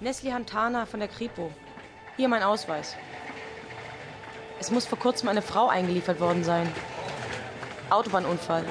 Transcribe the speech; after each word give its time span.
Nesli 0.00 0.30
Hantana 0.30 0.86
von 0.86 1.00
der 1.00 1.08
Kripo. 1.08 1.50
Hier 2.16 2.28
mein 2.28 2.44
Ausweis. 2.44 2.94
Es 4.60 4.70
muss 4.70 4.86
vor 4.86 4.98
kurzem 4.98 5.28
eine 5.28 5.42
Frau 5.42 5.68
eingeliefert 5.68 6.20
worden 6.20 6.44
sein. 6.44 6.72
Autobahnunfall. 7.90 8.64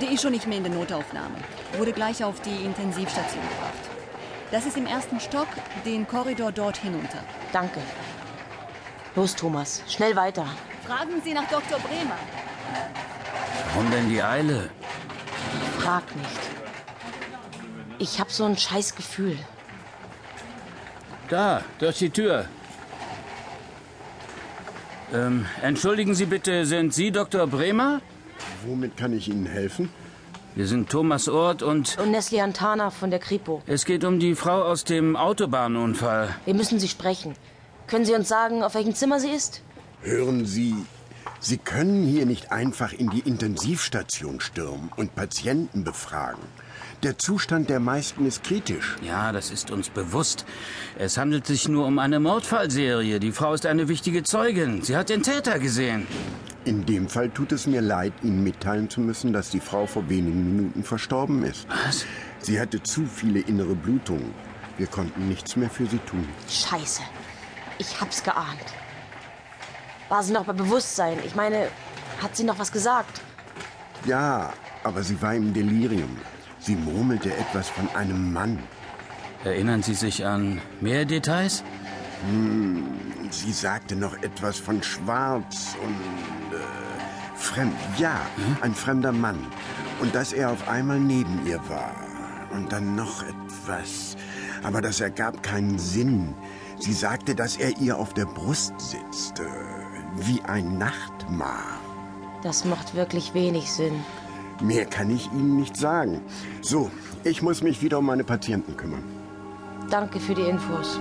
Die 0.00 0.14
ist 0.14 0.22
schon 0.22 0.30
nicht 0.30 0.46
mehr 0.46 0.58
in 0.58 0.64
der 0.64 0.72
Notaufnahme. 0.72 1.34
Wurde 1.76 1.92
gleich 1.92 2.22
auf 2.22 2.40
die 2.42 2.64
Intensivstation 2.64 3.42
gebracht. 3.42 3.72
Das 4.52 4.64
ist 4.64 4.76
im 4.76 4.86
ersten 4.86 5.18
Stock, 5.18 5.48
den 5.84 6.06
Korridor 6.06 6.52
dort 6.52 6.76
hinunter. 6.76 7.24
Danke. 7.52 7.80
Los, 9.16 9.34
Thomas, 9.34 9.82
schnell 9.88 10.14
weiter. 10.14 10.46
Fragen 10.86 11.20
Sie 11.24 11.34
nach 11.34 11.48
Dr. 11.48 11.78
Bremer. 11.80 12.18
Warum 13.74 13.90
denn 13.90 14.08
die 14.08 14.22
Eile? 14.22 14.70
Frag 15.78 16.04
nicht. 16.14 16.40
Ich 17.98 18.20
hab 18.20 18.30
so 18.30 18.44
ein 18.44 18.56
scheiß 18.56 18.94
Gefühl. 18.94 19.36
Da, 21.32 21.62
durch 21.78 21.96
die 21.96 22.10
Tür. 22.10 22.44
Ähm, 25.14 25.46
entschuldigen 25.62 26.14
Sie 26.14 26.26
bitte, 26.26 26.66
sind 26.66 26.92
Sie 26.92 27.10
Dr. 27.10 27.46
Bremer? 27.46 28.02
Womit 28.66 28.98
kann 28.98 29.14
ich 29.14 29.28
Ihnen 29.28 29.46
helfen? 29.46 29.88
Wir 30.54 30.66
sind 30.66 30.90
Thomas 30.90 31.30
Ort 31.30 31.62
und 31.62 31.96
Und 31.96 32.10
Nesli 32.10 32.36
Hantana 32.36 32.90
von 32.90 33.08
der 33.08 33.18
Kripo. 33.18 33.62
es 33.66 33.86
geht 33.86 34.04
um 34.04 34.20
die 34.20 34.34
Frau 34.34 34.60
aus 34.62 34.84
dem 34.84 35.16
Autobahnunfall. 35.16 36.28
Wir 36.44 36.52
müssen 36.52 36.78
Sie 36.78 36.88
sprechen. 36.88 37.34
Können 37.86 38.04
Sie 38.04 38.12
uns 38.12 38.28
sagen, 38.28 38.62
auf 38.62 38.74
welchem 38.74 38.94
Zimmer 38.94 39.18
sie 39.18 39.30
ist? 39.30 39.62
Hören 40.02 40.44
Sie, 40.44 40.84
Sie 41.40 41.58
können 41.58 42.04
hier 42.04 42.26
nicht 42.26 42.52
einfach 42.52 42.92
in 42.92 43.10
die 43.10 43.20
Intensivstation 43.20 44.40
stürmen 44.40 44.90
und 44.96 45.14
Patienten 45.14 45.84
befragen. 45.84 46.42
Der 47.02 47.18
Zustand 47.18 47.68
der 47.68 47.80
meisten 47.80 48.26
ist 48.26 48.44
kritisch. 48.44 48.96
Ja, 49.02 49.32
das 49.32 49.50
ist 49.50 49.72
uns 49.72 49.90
bewusst. 49.90 50.44
Es 50.96 51.16
handelt 51.16 51.46
sich 51.46 51.68
nur 51.68 51.84
um 51.86 51.98
eine 51.98 52.20
Mordfallserie. 52.20 53.18
Die 53.18 53.32
Frau 53.32 53.54
ist 53.54 53.66
eine 53.66 53.88
wichtige 53.88 54.22
Zeugin. 54.22 54.82
Sie 54.82 54.96
hat 54.96 55.08
den 55.08 55.24
Täter 55.24 55.58
gesehen. 55.58 56.06
In 56.64 56.86
dem 56.86 57.08
Fall 57.08 57.28
tut 57.28 57.50
es 57.50 57.66
mir 57.66 57.80
leid, 57.80 58.12
Ihnen 58.22 58.44
mitteilen 58.44 58.88
zu 58.88 59.00
müssen, 59.00 59.32
dass 59.32 59.50
die 59.50 59.58
Frau 59.58 59.86
vor 59.86 60.08
wenigen 60.08 60.54
Minuten 60.54 60.84
verstorben 60.84 61.42
ist. 61.42 61.66
Was? 61.86 62.06
Sie 62.38 62.60
hatte 62.60 62.80
zu 62.84 63.04
viele 63.06 63.40
innere 63.40 63.74
Blutungen. 63.74 64.32
Wir 64.78 64.86
konnten 64.86 65.28
nichts 65.28 65.56
mehr 65.56 65.70
für 65.70 65.86
sie 65.86 65.98
tun. 65.98 66.26
Scheiße. 66.48 67.02
Ich 67.78 68.00
hab's 68.00 68.22
geahnt. 68.22 68.74
War 70.12 70.22
sie 70.22 70.34
noch 70.34 70.44
bei 70.44 70.52
Bewusstsein? 70.52 71.16
Ich 71.24 71.34
meine, 71.34 71.68
hat 72.22 72.36
sie 72.36 72.44
noch 72.44 72.58
was 72.58 72.70
gesagt? 72.70 73.22
Ja, 74.04 74.52
aber 74.84 75.02
sie 75.02 75.22
war 75.22 75.34
im 75.34 75.54
Delirium. 75.54 76.18
Sie 76.60 76.76
murmelte 76.76 77.34
etwas 77.34 77.70
von 77.70 77.88
einem 77.96 78.30
Mann. 78.30 78.58
Erinnern 79.42 79.82
Sie 79.82 79.94
sich 79.94 80.26
an 80.26 80.60
mehr 80.82 81.06
Details? 81.06 81.64
Sie 83.30 83.52
sagte 83.52 83.96
noch 83.96 84.22
etwas 84.22 84.58
von 84.58 84.82
Schwarz 84.82 85.76
und 85.82 86.58
äh, 86.58 87.34
fremd. 87.34 87.72
Ja, 87.96 88.20
ein 88.60 88.74
fremder 88.74 89.12
Mann. 89.12 89.38
Und 90.02 90.14
dass 90.14 90.34
er 90.34 90.50
auf 90.50 90.68
einmal 90.68 91.00
neben 91.00 91.46
ihr 91.46 91.66
war. 91.70 91.94
Und 92.50 92.70
dann 92.70 92.96
noch 92.96 93.22
etwas. 93.22 94.18
Aber 94.62 94.82
das 94.82 95.00
ergab 95.00 95.42
keinen 95.42 95.78
Sinn. 95.78 96.34
Sie 96.78 96.92
sagte, 96.92 97.34
dass 97.34 97.56
er 97.56 97.78
ihr 97.78 97.96
auf 97.96 98.12
der 98.12 98.26
Brust 98.26 98.74
sitzt. 98.78 99.40
Wie 100.16 100.42
ein 100.42 100.78
Nachtmar. 100.78 101.78
Das 102.42 102.64
macht 102.64 102.94
wirklich 102.94 103.34
wenig 103.34 103.70
Sinn. 103.70 103.94
Mehr 104.60 104.84
kann 104.84 105.10
ich 105.10 105.30
Ihnen 105.32 105.56
nicht 105.56 105.76
sagen. 105.76 106.20
So, 106.60 106.90
ich 107.24 107.42
muss 107.42 107.62
mich 107.62 107.82
wieder 107.82 107.98
um 107.98 108.06
meine 108.06 108.24
Patienten 108.24 108.76
kümmern. 108.76 109.04
Danke 109.90 110.20
für 110.20 110.34
die 110.34 110.42
Infos. 110.42 110.98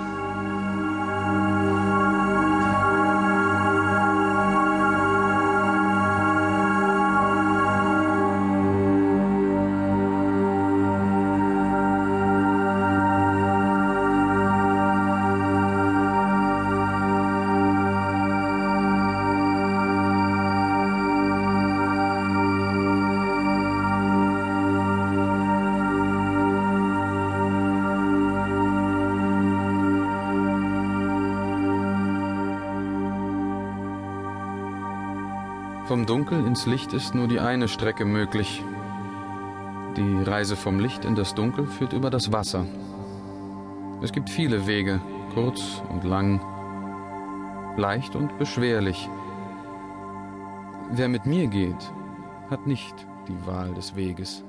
Vom 35.86 36.06
Dunkel 36.06 36.46
ins 36.46 36.66
Licht 36.68 36.94
ist 36.94 37.16
nur 37.16 37.28
die 37.28 37.40
eine 37.40 37.68
Strecke 37.68 38.06
möglich. 38.06 38.64
Die 39.98 40.24
Reise 40.24 40.56
vom 40.56 40.80
Licht 40.80 41.06
in 41.06 41.16
das 41.16 41.34
Dunkel 41.34 41.66
führt 41.66 41.94
über 41.94 42.10
das 42.10 42.32
Wasser. 42.32 42.66
Es 44.02 44.12
gibt 44.12 44.30
viele 44.30 44.68
Wege, 44.68 45.02
kurz 45.34 45.82
und 45.90 46.04
lang, 46.04 46.40
leicht 47.78 48.16
und 48.16 48.38
beschwerlich. 48.38 49.10
Wer 50.92 51.10
mit 51.10 51.26
mir 51.26 51.48
geht, 51.48 51.92
hat 52.50 52.68
nicht 52.68 53.08
die 53.28 53.46
Wahl 53.46 53.74
des 53.74 53.96
Weges. 53.96 54.44